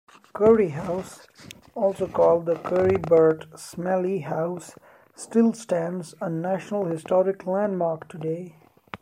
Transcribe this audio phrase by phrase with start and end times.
[0.33, 1.27] Curry House,
[1.75, 4.73] also called the Curry-Burt-Smelley House,
[5.13, 8.55] still stands, a National Historic Landmark today.